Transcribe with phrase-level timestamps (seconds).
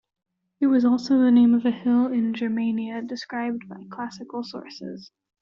[0.59, 5.11] It was also the name of a hill in Germania described by classical sources.